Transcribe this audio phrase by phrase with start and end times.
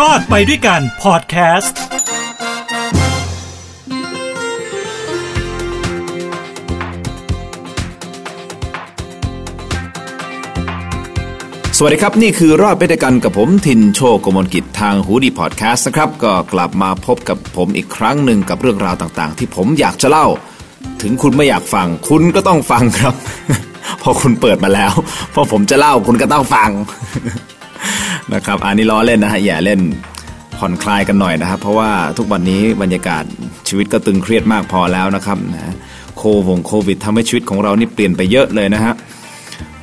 [0.10, 1.78] อดไปด้วยกันพอดแคสต์
[11.78, 20.26] สวัสดีครับ นี่คือรอดไปด้วยกันกับผมทินโชกมลกิจทางหูดีพอดแคสต์นะครับ ก็กลับมาพบกับผมอีกครั้งหนึ่งกับเรื่องราวต่างๆ ที่ผมอยากจะเล่า
[21.02, 23.14] ถึงคุณไม่อยากฟัง คุณก็ต้องฟังครับ
[24.02, 24.92] พอคุณเปิดมาแล้ว
[25.34, 26.70] พอผมจะเล่าคุณก็ต้องฟัง
[28.34, 29.80] นะครับอันนี้ล้อเล่นนะฮะอย่าเล่น
[30.58, 33.24] ผ่อนคลายกันหน่อยนะครับ เพราะว่าทุกวันนี้บรรยากาศ
[33.68, 35.74] ชีวิตก็ตึงเครียดมากพอแล้วนะครับนะ
[36.16, 38.94] โควงโควิดทำให้ชีวิตของเรานี่เปลี่ยนไปเยอะเลยนะฮะ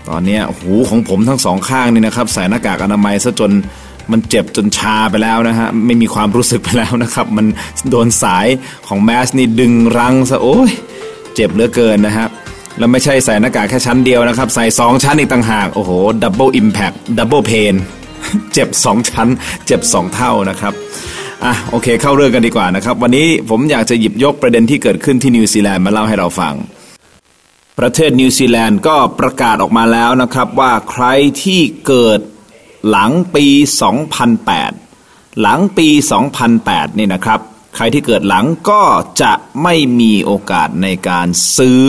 [0.09, 3.51] ตอนนี้หูของผมทั้งสองข้างนี่นะครับใส่หน้ากากอนามัยซะจน
[4.11, 7.45] มันเจ็บจนชาไปแล้วนะฮะไม่มีความรู้สึกไปแล้วนะครับ มัน
[7.89, 8.47] โดนสาย
[8.87, 10.71] ของแมสนี่ดึงรั้งซะโอ้ย
[11.35, 12.27] เจ็บเหลือเกินนะฮะ
[12.77, 15.91] แล้วไม่ใช่ใส่หน้ากากแค่ชั้นเดียวนะครับ ใส่สองชั้นอีกต่างหาก โอ้โห
[16.23, 17.75] double impact double pain
[18.53, 19.27] เจ็บสองชั้น
[19.66, 20.73] เจ็บสองเท่านะครับ
[21.45, 26.54] อะโอเค เข้าเรื่องกันดีกว่านะครับ วันนี้ผมอยากจะหยิบยกประเด็นที่เกิดขึ้นที่นิวซีแลนด์มาเล่าให้เราฟัง
[27.79, 31.05] ประเทศนิวซีแลนด์ก็ประกาศออกมาแล้วนะครับว่าใคร
[31.43, 32.20] ที่เกิด
[32.90, 33.45] หลังปี
[34.43, 35.88] 2008 หลังปี
[36.43, 37.40] 2008 นี่นะครับ
[37.76, 38.84] ใครที่เกิดหลังก็
[39.21, 41.82] จะไม่มีโอกาสในการซื้อ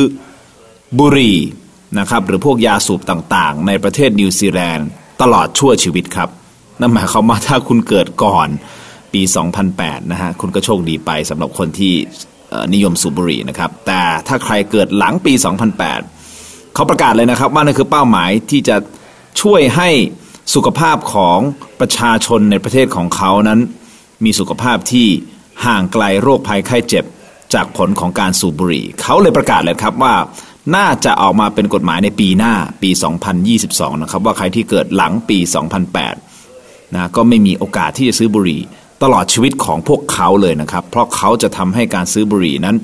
[0.98, 1.38] บุหรี่
[1.98, 4.88] นะครับหรือพวกยาสูบต่างๆ ในประเทศนิวซีแลนด์
[5.22, 6.28] ตลอดชั่วชีวิตครับ
[6.80, 8.48] นั่นหมายความว่าถ้าคุณเกิดก่อน
[9.12, 9.22] ปี
[9.66, 11.94] 2008 นะฮะ คุณก็โชคดีไปสำหรับคนที่
[12.74, 15.32] นิยมสูบบุหรี่นะครับ แต่ถ้าใครเกิดหลังปี
[16.04, 18.76] 2008 เขาประกาศเลยนะครับ ว่านั่นคือเป้าหมายที่จะ
[19.42, 19.88] ช่วยให้
[20.54, 21.38] สุขภาพของ
[21.80, 23.60] ประชาชนในประเทศของเขานั้น
[24.24, 25.08] มีสุขภาพที่
[25.66, 27.04] ห่างไกลโรคภัยไข้เจ็บ
[27.54, 30.14] จากผลของการสูบบุหรี่ เขาเลยประกาศเลยครับว่า
[30.76, 32.90] น่าจะออกมาเป็นกฎหมายในปีหน้าปี
[33.46, 35.38] 2022 นะครับ ว่าใครที่เกิดหลังปี
[36.16, 38.60] 2008 นะก็ไม่มีโอกาสที่จะซื้อบุหรี่
[39.02, 42.76] ตลอดชีวิตของพวกเขาเลยนะครับ เพราะเขาจะทำให้การซื้อบุหรี่นั้น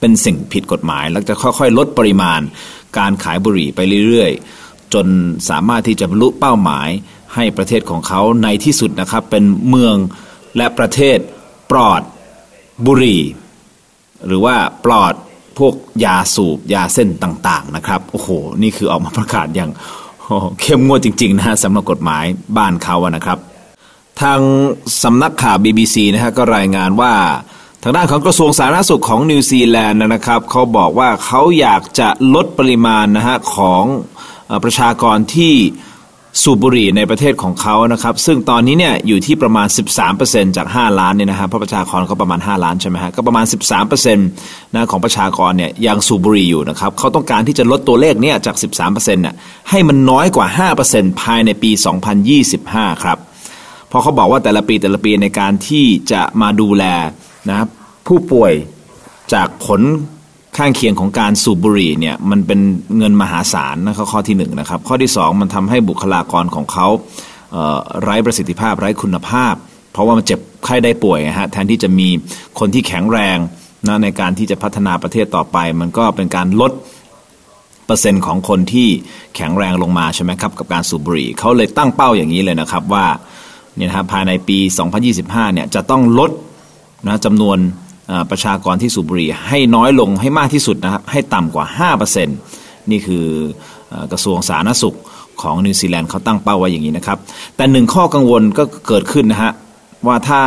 [0.00, 2.40] เป็นสิ่งผิดกฎหมาย แล้วจะค่อยๆ ลดปริมาณ
[2.98, 5.06] การขายบุหรี่ไปเรื่อยๆ จน
[5.48, 6.88] สามารถที่จะบรรลุเป้าหมาย
[7.34, 9.96] ให้ประเทศของเขาในที่สุดนะครับ เป็นเมือง
[10.56, 11.18] และประเทศ
[11.70, 12.02] ปลอด
[12.86, 13.22] บุหรี่
[14.26, 15.14] หรือว่าปลอด
[15.60, 18.28] พวกยาสูบยาเส้นต่างๆนะครับโอ้โห
[18.62, 19.70] นี่คือออกมาประกาศอย่าง
[20.60, 22.24] เข้มงวดจริงๆนะฮะสำหรับกฎหมาย
[22.56, 23.38] บ้านเขาอะนะครับ
[24.20, 24.40] ทาง
[25.02, 27.12] สำนักข่าว BBC นะฮะก็รายงานว่า
[27.82, 33.84] ทางด้านของกระทรวงสาธารณสุขของนิวซีแลนด์นะครับเขาบอกว่าเขาอยากจะลดปริมาณนะฮะของ
[34.64, 35.54] ประชากรที่
[36.42, 39.66] สูบบุหรี่ในประเทศของเขานะครับ ซึ่งตอนนี้เนี่ยอยู่ที่ประมาณ
[40.10, 43.44] 13%จาก 5 ล้านเนี่ยนะฮะเพราะประชากรเขาประมาณ 5 ล้านใช่ไหมฮะก็ประมาณ
[43.90, 49.34] 13%นะของประชากรเนี่ยยังสูบบุหรี่อยู่นะครับเขาต้องการที่จะลดตัวเลขเนี่ยจาก 13%เนี่ย
[49.70, 50.46] ให้มันน้อยกว่า
[50.84, 51.70] 5%ภายในปี
[52.36, 53.18] 2025 ครับ
[53.88, 56.84] เพราะเขาบอกว่าแต่ละปีแต่ละปีในการที่จะมาดูแล
[57.50, 57.66] นะ
[58.06, 58.52] ผู้ป่วย
[59.34, 59.80] จากผล
[60.60, 62.60] ข้างเคียงของการสูบบุหรี่เนี่ยมันเป็น
[62.98, 66.86] เงินมหาศาลนะครับข้อที่1นนะครับ ข้อที่ 2 มันทำให้บุคลากรของเขา
[68.02, 69.54] ไร้ประสิทธิภาพไร้คุณภาพ
[69.92, 72.08] เพราะว่ามันเจ็บไข้ได้ป่วยฮะแทนที่จะมี
[72.58, 73.38] คนที่แข็งแรง
[73.88, 76.72] นะในการที่จะพัฒนาประเทศต่อไป มันก็เป็นการลด
[77.86, 78.88] เปอร์เซ็นต์ของคนที่
[79.36, 83.06] แข็งแรงลงมาใช่ไหมครับกับการสูบบุหรี่เขาเลยตั้งเป้าอย่างนี้เลยนะครับว่า
[83.76, 84.58] เนี่ยนะภายในปี
[85.06, 86.30] 2025 เนี่ยจะต้องลด
[87.08, 87.58] นะจำนวน
[88.30, 91.66] ประชากรที่สูบบุหรี่ให้น้อยลงให้มากที่สุดนะครับให้ต่ำกว่า
[92.08, 93.26] 5%นี่คือ
[94.12, 94.96] กระทรวงสาธารณสุข
[95.42, 97.18] ของนิวซีแลนด์เขาตั้งเป้าไว้อย่างนี้นะครับ
[97.56, 99.52] แต่หนึ่งข้อกังวลก็เกิดขึ้นนะฮะ
[100.06, 100.40] ว่าถ้า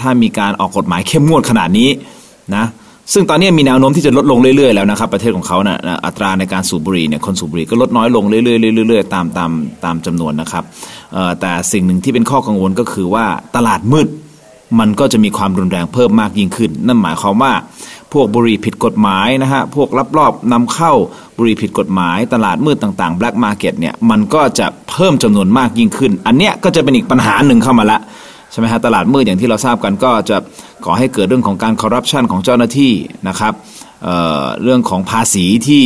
[0.00, 1.88] ถ้ามีการออกกฎหมายเข้มงวดขนาดนี้
[2.56, 2.64] นะ
[3.12, 8.42] ซึ่งตอนนี้มีแนวโน้มที่จะลดลงเรื่อยๆแล้วนะครับประเทศของเขานะ่ะอัตราในการสูบบุหรี่เนี่ยคนสูบบุหรี่ก็ลดน้อยลงเรื่อ
[8.82, 9.50] ยๆเรื่อยๆตามตาม
[9.84, 10.64] ตามจำนวนนะครับ
[11.40, 13.24] แต่สิ่งหนึ่งที่เป็นข้อกังวลก็คือว่า
[13.56, 14.08] ตลาดมืด
[14.78, 17.52] มันก็จะมีความรุนแรงเพิ่มมากยิ่งขึ้น นั่นหมายความว่า
[18.12, 20.92] พวกบุหรี่ผิดกฎหมายนะฮะ พวกลับรอบนำเข้า
[21.36, 27.98] บุหรี่ผิดกฎหมาย ตลาดมืดต่างๆ black market เนี่ย มันก็จะเพิ่มจำนวนมากยิ่งขึ้น อันเนี้ยก็จะเป็นอีกปัญหาหนึ่งเข้ามาละ
[28.50, 30.36] ใช่ไหมฮะ ตลาดมืดอย่างที่เราทราบกันก็จะ
[30.84, 32.92] ก่อให้เกิดเรื่องของการคอร์รัปชันของเจ้าหน้าที่
[33.28, 33.52] นะครับ
[34.02, 35.84] เเรื่องของภาษีที่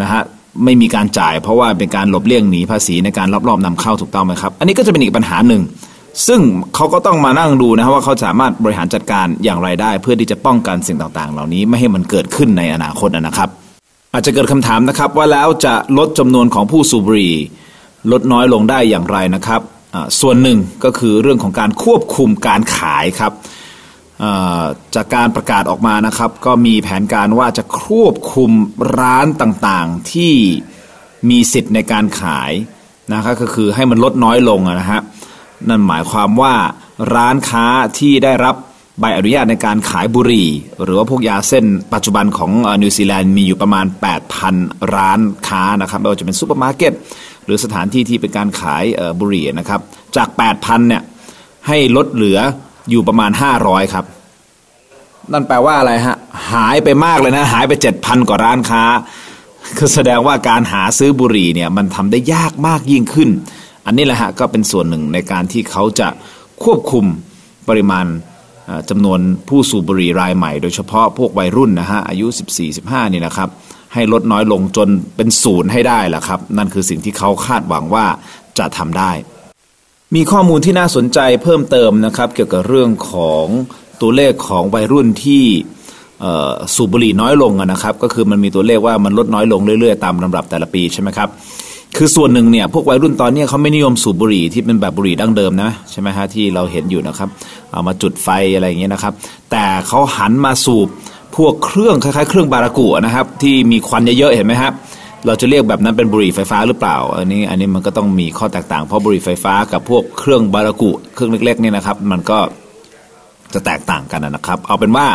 [0.00, 0.22] นะฮะ
[0.64, 5.62] ไม่มีการจ่าย เพราะว่าเป็นการหลบเลี่ยงหนีภาษีในการรอบๆนำเข้าถูกต้องไหมครับ อันนี้ก็จะเป็นอีกปัญหาหนึ่ง
[6.26, 6.40] ซึ่ง
[6.74, 13.48] เขาก็ต้องมานั่งดูนะครับว่าเขาสามารถบริหารจัดการอย่างไรได้ เพื่อที่จะป้องกันสิ่งต่างๆ เหล่านี้ไม่ให้มันเกิดขึ้นในอนาคตนะครับ
[14.12, 17.34] อาจจะเกิดคำถามนะครับว่าแล้วจะลดจำนวนของผู้สูบบุหรี่
[18.12, 19.60] ลดน้อยลงได้อย่างไรนะครับ
[20.20, 23.32] ส่วนหนึ่งก็คือเรื่องของการควบคุมการขายครับ
[24.94, 28.50] จากการประกาศออกมานะครับ ก็มีแผนการว่าจะควบคุม
[28.98, 30.34] ร้านต่างๆที่
[31.30, 32.52] มีสิทธิ์ในการขาย
[33.12, 35.00] นะครับก็คือให้มันลดน้อยลงนะฮะ
[35.68, 36.54] นั่นหมายความว่า
[37.14, 37.66] ร้านค้า
[37.98, 38.56] ที่ได้รับ
[39.00, 40.48] ใบอนุญาตในการขายบุหรี่
[40.82, 42.52] หรือว่าพวกยาเส้นปัจจุบันของ
[42.82, 43.86] นิวซีแลนด์มีอยู่ประมาณ
[44.40, 46.92] 8,000 ร้านค้านะครับไม่ว่าจะเป็นซูเปอร์มาร์เก็ต
[47.44, 48.84] หรือสถานที่ที่เป็นการขาย
[49.20, 49.80] บุหรี่นะครับ
[50.16, 50.28] จาก
[50.58, 51.02] 8,000 เนี่ย
[51.68, 52.38] ให้ลดเหลือ
[52.90, 53.30] อยู่ประมาณ
[53.62, 54.04] 500 ครับ
[55.32, 56.16] นั่นแปลว่าอะไรฮะ
[56.52, 58.84] หายไปมากเลยนะ หายไป 7,000 กว่าร้านค้า
[59.78, 63.30] คือแสดงว่าการหาซื้อบุหรี่เนี่ยมันทำได้ยากมากยิ่งขึ้น
[63.86, 66.08] อันนี้แหละฮะก็เป็นส่วนหนึ่งในการที่เขาจะ
[66.64, 67.04] ควบคุม
[67.68, 68.06] ปริมาณ
[68.90, 72.26] จำนวนผู้สูบบุหรี่รายใหม่ โดยเฉพาะพวกวัยรุ่นนะฮะอายุ
[72.70, 73.48] 14-15 นี่นะครับ
[73.94, 78.06] ให้ลดน้อยลงจนเป็นศูนย์ให้ได้แหละครับ นั่นคือสิ่งที่เขาคาดหวังว่า
[78.58, 79.12] จะทำได้
[80.14, 83.46] มีข้อมูลที่น่าสนใจเพิ่มเติมนะครับ เกี่ยวกับเรื่องของ
[84.00, 85.44] ตัวเลขของวัยรุ่นที่
[86.74, 91.28] สูบบุหรี่น้อยลงนะครับ ก็คือมันมีตัวเลขว่ามันลดน้อยลงเรื่อย ๆ ตามลำดับแต่ละปีใช่ไหมครับ
[91.96, 97.28] คือส่วนหนึ่งเนี่ยพวกวัยรุ่นตอนนี้เขาไม่นิยมสูบบุหรี่ที่เป็นแบบบุหรี่ดั้งเดิมนะใช่ไหมฮะที่เราเห็นอยู่นะครับ
[97.72, 99.12] เอามาจุดไฟอะไรอย่างเงี้ยนะครับ
[99.50, 100.88] แต่เขาหันมาสูบ
[101.36, 104.72] พวกเครื่องคล้ายๆ เครื่องบารากุนะครับที่มีควันเยอะๆเห็นไหมครับ
[105.26, 112.38] เราจะเรียกแบบนั้นเป็นบุหรี่ไฟฟ้าหรือเปล่า อันนี้อันนี้มันก็ต้องมีข้อแตกต่างเพราะบุหรี่ไฟฟ้ากับพวกเครื่องบารากุเครื่องเล็กๆเนี่ยนะครับ มันก็
[113.54, 115.06] จะแตกต่างกันนะครับ เอาเป็นว่า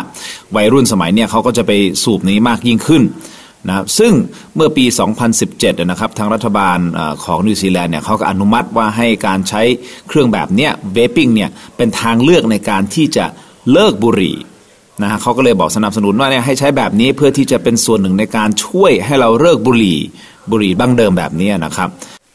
[0.56, 1.72] วัยรุ่นสมัยเนี่ยเขาก็จะไป
[2.02, 3.02] สูบนี้มากยิ่งขึ้น
[3.68, 4.12] นะครับซึ่ง
[4.56, 4.84] เมื่อปี
[5.32, 6.78] 2017นะครับทางรัฐบาล
[7.24, 9.62] ของนิวซีแลนด์เนี่ยเขาก็อนุมัติว่าให้การใช้
[10.08, 13.26] เครื่องแบบเนี้ย vaping เนี่ยเป็นทางเลือกในการที่จะ
[13.72, 14.36] เลิกบุหรี่
[15.02, 19.98] นะฮะเขาก็เลยบอกสนับสนุนว่าเนี่ยให้ใช้แบบนี้เพื่อที่จะเป็นส่วนหนึ่งในการช่วยให้เราเลิกบุหรี่
[20.50, 21.88] บุหรี่บั้งเดิมแบบนี้นะครับ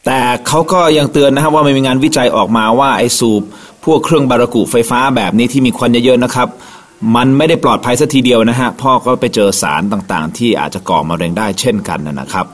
[0.06, 3.42] แต่เขาก็ยังเตือนนะครับว่ามันมีงานวิจัยออกมาว่าไอ้สูบ
[3.84, 6.48] พวกเครื่องบารากุไฟฟ้าแบบนี้ที่มีควันเยอะๆนะครับ
[7.16, 12.46] มันไม่ได้ปลอดภัยสัทีเดียวนะฮะ พ่อก็ไปเจอสารต่างๆ ที่อาจจะก่อมะเร็งได้เช่นกันนะครับ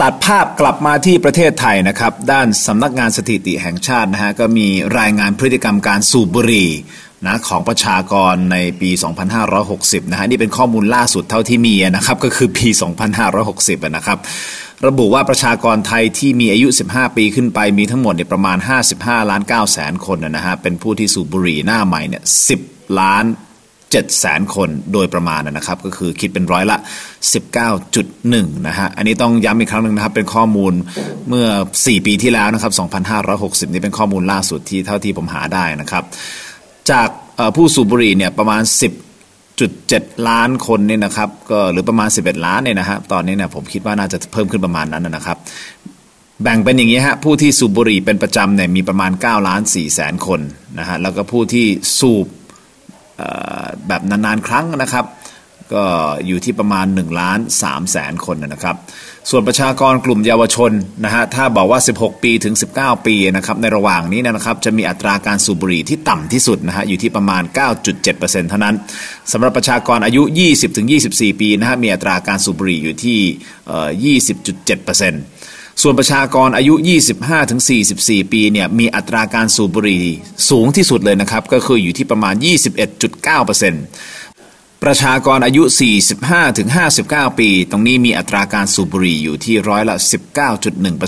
[0.00, 4.68] ตัดภาพกลับมาที่ประเทศไทยนะครับ ด้านสำนักงานสถิติแห่งชาตินะฮะก็มี
[4.98, 6.68] รายงานพฤติกรรมการสูบบุหรี่
[7.26, 8.90] นะของประชากรในปี
[9.50, 12.68] 2560 นะฮะนี่เป็นข้อมูลล่าสุดเท่าที่มีนะครับก็คือปี
[13.26, 14.18] 2560 นะครับ
[14.86, 18.58] ระบุว่าประชากรไทยที่มีอายุ 15 ปีขึ้นไปมีทั้งหมดเนี่ยประมาณ
[18.94, 22.22] 55 ล้าน9แสนคนนะฮะเป็นผู้ที่สูบบุหรี่หน้าใหม่เนี่ย
[22.60, 23.24] 10 ล้าน
[23.74, 26.78] 7แสนคนโดยประมาณนะครับก็คือคิดเป็นร้อยละ
[27.92, 30.72] 19.1 นะฮะอันนี้ต้องย้ำอีกครั้งหนึ่งนะครับเป็นข้อมูล
[31.28, 31.46] เมื่อ
[31.76, 32.72] 4 ปีที่แล้วนะครับ
[33.68, 36.04] 2560 นี่เป็นข้อมูลล่าสุดที่เท่าที่ผมหาได้นะครับ
[36.90, 37.08] จาก
[37.56, 38.62] ผู้สูบบุหรี่เนี่ยประมาณ
[39.44, 45.38] 10.7 ล้านคนเนี่ยนะครับก็หรือประมาณ 11 ล้านเนี่ยนะฮะตอนนี้เนี่ยผมคิดว่าน่าจะเพิ่มขึ้นประมาณนั้นนะครับ
[46.42, 50.40] แบ่งเป็นอย่างนี้ฮะผู้ที่สูบบุหรี่เป็นประจำเนี่ยมีประมาณ9ล้าน4แสนคน
[50.78, 51.66] นะฮะแล้วก็ผู้ที่
[51.98, 52.26] สูบ
[53.88, 55.04] แบบนานๆ ครั้งนะครับ
[55.72, 55.84] ก็
[56.26, 58.76] อยู่ที่ประมาณ1ล้าน3แสนคนนะครับ
[59.30, 60.72] ส่วนประชากรกลุ่มเยาวชน
[61.04, 67.42] นะฮะถ้าบอกว่า 16 ปีถึง 19 ปีนะครับในระหว่างนี้นะครับจะมีอัตราการสูบบุหรี่ที่ต่ำที่สุดนะฮะอยู่ที่ประมาณ
[67.94, 68.74] 9.7%เท่านั้น
[69.32, 76.74] สำหรับประชากรอายุ 20ถึง24 ปีนะฮะมีอัตราการสูบบุหรี่อยู่ที่ 20.7%ส่วนประชากรอายุ
[77.52, 80.04] 25-44 ปีเนี่ยมีอัตราการสูบบุหรี่
[80.50, 82.34] สูงที่สุดเลยนะครับ ก็คืออยู่ที่ประมาณ
[83.36, 84.25] 21.9%
[84.84, 85.62] ประชากรอายุ
[86.70, 89.96] 45-59 ปี ตรงนี้มีอัตราการสูบบุหรี่อยู่ที่ร้อยละ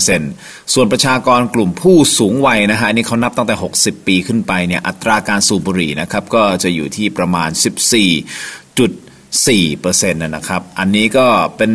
[0.01, 11.25] 19.1%ส่วนประชากรกลุ่มผู้สูงวัยนะฮะนี่เขานับตั้งแต่ 60 ปีขึ้นไปเนี่ยอัตราการสูบบุหรี่นะครับก็จะอยู่ที่ประมาณ 14.4%นะครับ อันนี้ก็
[11.57, 11.71] เป็น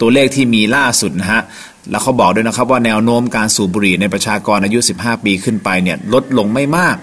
[0.00, 1.42] ตัวเลขที่มีล่าสุดนะฮะ
[1.90, 6.96] แล้วเขาบอกด้วยนะครับว่าแนวโน้มการสูบบุหรี่ในประชากรอายุ 15 ปีขึ้นไปเนี่ยลดลงไม่มาก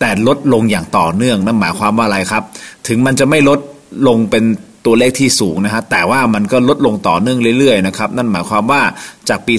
[0.00, 2.42] แต่ลดลงอย่างต่อเนื่องนั่นหมายความว่าอะไรครับ
[2.88, 3.58] ถึงมันจะไม่ลด
[4.06, 4.44] ลงเป็น
[4.86, 8.82] ตัวเลขที่สูงนะฮะแต่ว่ามันก็ลดลงต่อเนื่องเรื่อยๆนะครับนั่นหมายความว่า
[9.28, 9.54] จากปี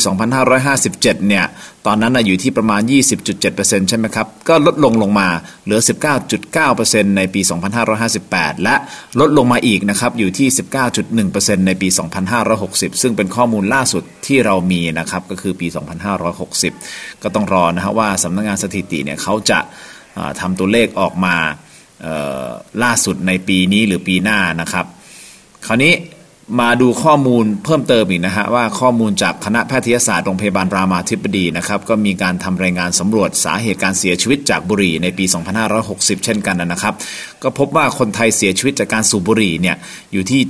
[0.61, 1.45] 2557 เนี่ย
[1.85, 2.81] ตอนนั้นอยู่ที่ประมาณ
[3.35, 5.27] 20.7%ใช่ไหมครับก็ลดลงลงมา
[5.63, 5.79] เหลือ
[6.47, 7.41] 19.9%ในปี
[8.01, 8.75] 2558 และ
[9.19, 10.47] ลดลงมาอีกนะครับอยู่ที่
[11.07, 11.87] 19.1%ในปี
[12.45, 15.67] 2560 ซึ่งเป็นข้อมูลล่าสุดที่เรามีนะครับก็คือปี
[16.45, 19.59] 2560 ก็ต้องรอนะฮะว่าสำนักงงานสถิติเนี่ยเขาจะ
[20.41, 21.35] ทำตัวเลขออกมา
[22.83, 24.85] ล่าสุดในปีนี้หรือปีหน้านะครับ
[25.67, 25.93] คราวนี้
[26.61, 35.25] มาดูข้อมูลเพิ่มเติมอีกนะฮะว่าข้อมูลจากคณะแพทยศาสตร์โรงพยาบาลรามาธิบดีนะครับ ก็มีการทำรายงานสำรวจสาเหตุการเสียชีวิตจากบุหรี่ในปี
[35.75, 36.93] 2560 เช่นกันนะครับ
[37.43, 39.75] ก็พบว่าคนไทยเสียชีวิตจากการสูบบุหรี่เนี่ย
[40.11, 40.41] อยู่ที่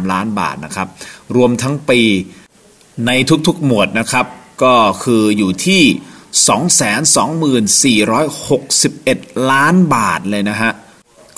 [0.00, 0.88] 131,073 ล้านบาทนะครับ
[1.36, 2.00] รวมทั้งปี
[3.06, 3.10] ใน
[3.46, 4.26] ทุกๆหมวดนะครับ
[4.62, 5.82] ก็คืออยู่ที่
[8.04, 10.72] 224,61 ล้านบาทเลยนะฮะ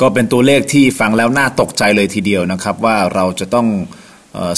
[0.00, 3.66] ก็เป็นตัวเลขที่ฟังแล้วน่าตกใจเลยทีเดียวนะครับ ว่าเราจะต้อง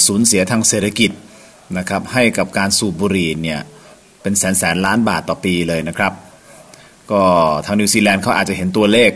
[0.06, 1.10] สูญเสียทางเศรษฐกิจ
[1.78, 3.60] นะครับให้กับการสูบบุหรี่เนี่ย
[4.22, 6.12] เป็นแสนแสนล้านบาทต่อปีเลยนะครับ
[7.10, 7.22] ก็
[7.64, 9.10] ทางนิวซีแลนด์เขาอาจจะเห็นตัวเลข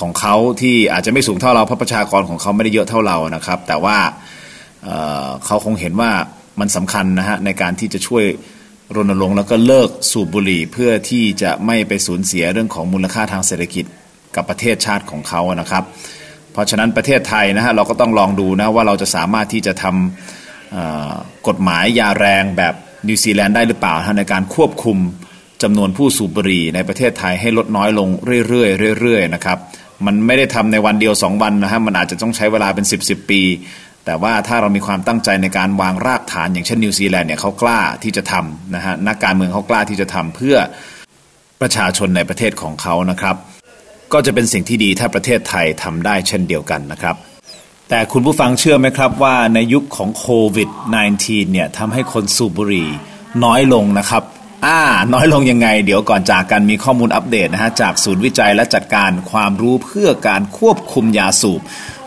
[0.00, 3.98] ของเขาที่อาจจะไม่สูงเท่าเราเพราะประชากรของเขาไม่ได้เยอะเท่าเรานะครับ แต่ว่า
[5.46, 6.10] เขาคงเห็นว่า
[6.60, 8.24] มันสำคัญนะฮะในการที่จะช่วย
[8.96, 13.84] รณรงค์แล้วก็เลิกสูบบุหรี่เพื่อที่จะไม่ไปสูญเสียเรื่องของมูลค่าทางเศรษฐกิจ
[14.36, 15.84] กับประเทศชาติของเขานะครับ
[16.52, 22.74] เพราะฉะนั้นประเทศไทยนะฮะเราก็ต้องลองดูนะว่าเราจะสามารถที่จะทำกฎหมายยาแรงแบบ
[23.08, 24.98] นิวซีแลนด์ได้หรือเปล่าในการควบคุม
[25.62, 28.08] จำนวนผู้สูบบุหรี่ในประเทศไทยให้ลดน้อยลง
[28.48, 29.58] เรื่อยๆเรื่อยๆนะครับ
[30.06, 33.40] มันไม่ได้ทำในวันเดียว 2 วันนะฮะมันอาจจะต้องใช้เวลาเป็น 10บสปี
[34.08, 40.56] แต่ว่าถ้าเรามีความตั้งใจในการวางรากฐานอย่างเช่นนิวซีแลนด์เนี่ยเขากล้าที่จะทำนะฮะนักการเมืองเขากล้าที่จะทำเพื่อ
[41.60, 43.36] ประชาชนในประเทศของเขานะครับ
[44.12, 47.16] ก็จะเป็นสิ่งที่ดีถ้าประเทศไทยทำได้เช่นเดียวกันนะครับ
[47.88, 50.70] แต่คุณผู้ฟังเชื่อไหมครับว่าในยุคของโควิด
[51.10, 52.88] -19 เนี่ยทำให้คนสูบบุหรี่
[53.44, 54.22] น้อยลงนะครับ
[54.66, 54.80] อ่า
[55.14, 61.60] น้อยลงยังไง เดี๋ยวก่อนจากกันมีข้อมูลอัปเดตนะฮะจากศูนย์วิจัยและจัดการความรู้เพื่อการควบคุมยาสูบ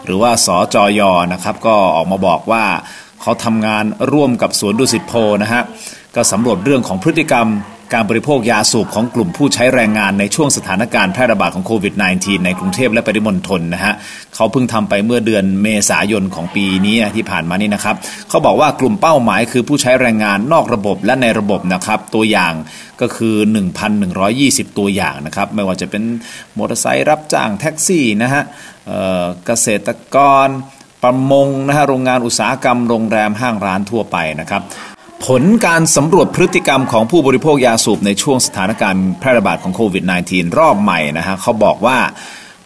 [0.06, 1.02] หรือว่าสอจอย
[1.34, 2.64] นะครับก็ออกมาบอกว่า
[3.22, 5.64] เขาทำงานร่วมกับสวนดุสิตโพนะฮะ
[6.16, 7.48] ก็สำรวจเรื่องของพฤติกรรม
[7.94, 13.94] การบริโภคยาสูบของกลุ่มผู้ใช้แรงงานในช่วงสถานการณ์แพร่ระบาดของโควิด -19 ในกรุงเทพและปริมณฑลนะฮะ
[14.36, 17.96] เขาเพิ่งทำไปเมื่อเดือนเมษายนของปีนี้ที่ผ่านมานี่นะครับ
[18.30, 22.54] เขาบอกว่ากลุ่มเป้าหมายคือผู้ใช้แรงงานนอกระบบและในระบบนะครับตัวอย่าง
[23.02, 23.36] ก็คือ
[24.08, 26.04] 1,120 ตัวอย่างนะครับไม่ว่าจะเป็น
[26.58, 28.44] มอเตอร์ไซค์รับจ้างแท็กซี่นะฮะ
[29.46, 30.48] เกษตรกร
[31.04, 34.64] ประมงนะฮะโรงงานอุตสาหกรรมโรงแรมห้างร้านทั่วไปนะครับ
[35.28, 41.98] ผลการสำรวจพฤติกรรมของผู้บริโภคยาสูบในช่วงสถานการณ์แพร่ระบาดของโควิด -19 รอบใหม่นะฮะเขาบอกว่า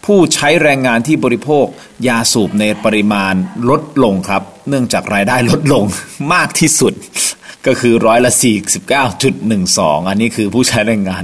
[0.04, 1.66] ผู้ใช้แรงงานที่บริโภค
[2.08, 3.34] ยาสูบในปริมาณ
[3.70, 5.84] ลดลงครับ เนื่องจากรายได้ลดลง
[6.32, 6.92] มากที่สุด
[7.66, 8.32] ก็คือร้อยละ
[9.00, 11.22] 49.12 อันนี้คือผู้ใช้แรงงาน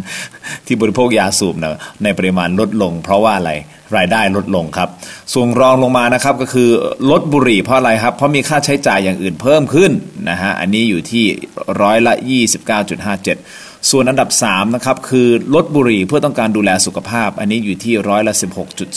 [0.66, 3.52] ที่บริโภคยาสูบนะในปริมาณลดลง เพราะว่าอะไร
[3.96, 4.88] รายได้ลดลงครับ
[5.32, 6.70] ส่วนรองลงมานะครับก็คือ
[7.10, 9.90] ลดบุหรี่เพราะอะไรครับ เพราะมีค่าใช้จ่ายอย่างอื่นเพิ่มขึ้น
[10.30, 11.24] นะฮะอันนี้อยู่ที่
[11.82, 12.14] ร้อยละ
[13.00, 18.34] 29.57 ส่วนอันดับ3นะครับคือลดบุหรี่เพื่อต้องการดูแลสุขภาพ อันนี้อยู่ที่ร้อยละ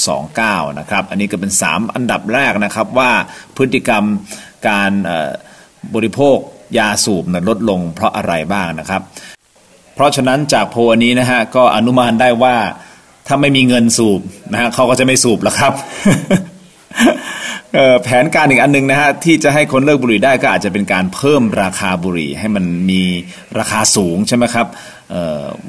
[0.08, 3.12] 16.29 นะครับอันนี้ก็เป็น 3 อันดับแรกนะครับว่า
[3.58, 4.04] พฤติกรรม
[4.70, 4.92] การ
[5.96, 6.38] บริโภค
[6.78, 9.02] ยาสูบนะลดลงเพราะอะไรบ้างนะครับ
[9.96, 12.56] เพราะฉะนั้นจากโพลนี้นะฮะก็อนุมานได้ว่า
[13.27, 15.74] ถ้าไม่มีเงินสูบนะฮะเขาก็จะไม่สูบแล้วครับ
[18.03, 23.01] แผนการอีกอันนึงนะฮะที่จะให้คนเลิกบุหรี่ได้ก็อาจจะเป็นการเพิ่มราคาบุหรี่ ให้มันมี
[23.60, 24.67] ราคาสูงใช่ไหมครับ
[25.10, 25.13] เ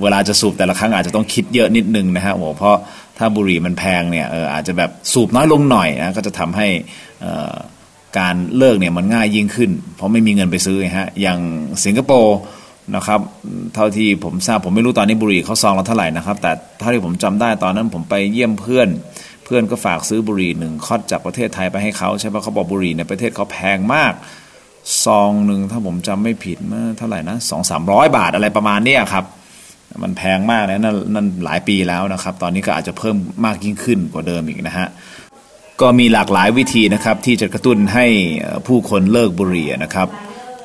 [0.03, 2.77] เวลาจะสูบแต่ละครั้งอาจจะต้องคิดเยอะนิดนึงนะฮะโอ้เพราะ
[3.19, 6.67] ถ้าบุหรี่มันแพงเนี่ยอาจจะแบบสูบน้อยลงหน่อยนะก็จะทำให้
[8.19, 11.39] การเลิกเนี่ยมันง่ายยิ่งขึ้น เพราะไม่มีเงินไปซื้อฮะอย่าง
[11.85, 12.37] สิงคโปร์
[12.95, 13.21] นะครับ
[13.75, 18.89] เท่าที่ผมทราบผมไม่รู้ตอนนี้บุหรี่เขาซองเราเท่าไหร่นะครับ แต่เท่าที่ผมจำได้ตอนนั้นผมไปเยี่ยมเพื่อน
[19.45, 24.13] เพื่อนก็ฝากซื้อบุหรี่หนึ่งคอดจากประเทศไทยไปให้เขาใช่ปะเขาบอกบุหรี่ในประเทศเขาแพงมาก
[25.05, 29.25] ซองหนึ่งถ้าผมจำไม่ผิดเมื่อเท่าไหร่นะสองสามร้อยบาทอะไรประมาณนี้ครับ
[30.03, 34.89] มันแพงมากนะนั่นนั่นหลายปีแล้วนะครับ ตอนนี้ก็อาจจะเพิ่มมากยิ่งขึ้นกว่าเดิมอีกนะฮะ
[35.81, 38.07] ก็มีหลากหลายวิธีนะครับที่จะกระตุ้นให้
[38.67, 40.09] ผู้คนเลิกบุหรี่นะครับ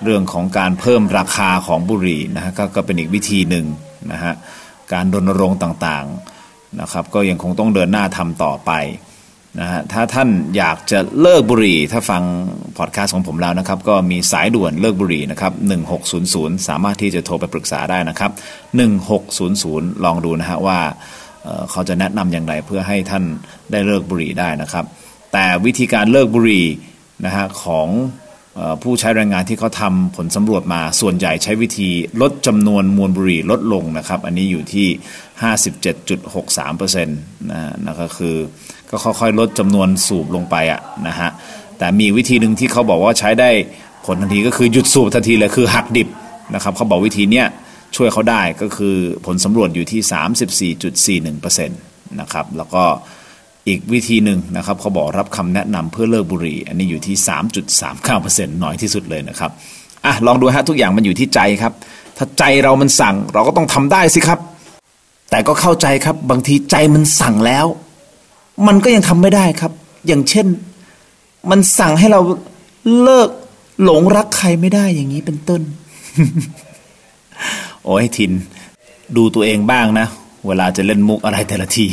[0.04, 3.66] เรื่องของการเพิ่มราคาของบุหรี่นะฮะกก็เป็นอีกวิธีหนึ่ง
[4.12, 4.34] นะฮะ
[4.94, 8.72] การรณรงค์ต่างๆนะครับก็ยังคงต้องเดินหน้าทำต่อไป
[9.60, 12.24] นะฮะถ้าท่านอยากจะเลิกบุหรี่ ถ้าฟัง
[12.78, 15.54] พอดแคสต์ของผมแล้วนะครับ ก็มีสายด่วนเลิกบุหรี่นะครับ
[16.10, 18.32] 1600 สามารถที่จะโทรไปปรึกษาได้นะครับ
[19.18, 20.80] 1600 ลองดูนะฮะว่า
[21.72, 23.24] เขาจะแนะนำอย่างไรเพื่อให้ท่าน
[23.72, 24.86] ได้เลิกบุหรี่ได้นะครับ
[25.34, 26.66] แต่วิธีการเลิกบุหรี่
[27.26, 27.88] นะฮะของ
[28.84, 31.90] ผู้ใช้แรงงานที่เขาทำผลสำรวจมาส่วนใหญ่ใช้วิธี
[32.22, 34.88] ลดจำนวนมวลบุหรี่ลดลงนะครับ อันนี้อยู่ที่
[37.02, 37.12] 57.63%นะ
[37.86, 38.36] นะก็คือ
[38.90, 41.30] ก็ค่อยๆ ลดจำนวนสูบลงไปอะนะฮะ
[41.78, 43.50] แต่มีวิธีหนึ่งที่เขาบอกว่าใช้ได้
[44.06, 46.10] ผลทันทีก็คือหยุดสูบทันทีเลยคือหักดิบ
[46.56, 47.48] นะครับเขาบอกวิธีเนี้ย
[47.96, 50.72] ช่วยเขาได้ก็คือผลสำรวจอยู่ที่
[51.30, 52.84] 34.41%นะครับแล้วก็
[53.68, 57.16] อีกวิธีหนึ่งนะครับเขาบอกรับคำแนะนำเพื่อเลิกบุหรี่ อันนี้อยู่ที่
[57.90, 59.52] 3.39%น้อยที่สุดเลยนะครับ
[60.06, 61.74] อะลองดูฮะทุกอย่างมันอยู่ที่ใจครับ
[62.18, 64.40] ถ้าใจเรามันสั่งเราก็ต้องทำได้สิครับ
[65.30, 67.66] แต่ก็เข้าใจครับบางทีใจมันสั่งแล้ว
[68.68, 69.72] มันก็ยังทำไม่ได้ครับ
[70.08, 70.48] อย่างเช่น
[71.52, 72.22] มันสั่งให้เรา
[73.02, 73.30] เลิก
[73.84, 75.62] หลงรักใครไม่ได้อย่างนี้เป็นต้น
[77.84, 78.32] โอ้ยทิน
[79.18, 80.08] ดูตัวเองบ้างนะ
[80.48, 81.86] เวลาจะเล่นมุกอะไรแต่ละที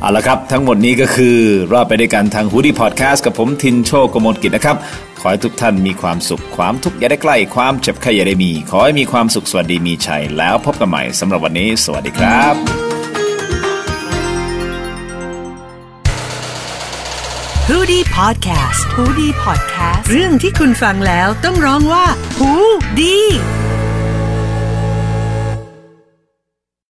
[0.00, 1.36] เอาละครับ ทั้งหมดนี้ก็คือ
[1.72, 4.76] รอดไปด้วยกันทาง HUDI Podcast กับผมทินโชคกมลกิจนะครับ
[5.20, 12.54] ขอให้ทุกท่านมีความสุขความทุกข์อย่าได้ใกล้ ความเจ็บไข้อย่าได้มี ขอให้มีความสุขสวัสดีมีชัย แล้วพบกันใหม่สำหรับวันนี้ สวัสดีครับ
[17.68, 22.06] HUDI Podcast HUDI Podcast เรื่องที่คุณฟังแล้วต้องร้องว่า
[22.38, 22.52] ฮู
[23.00, 23.16] ดี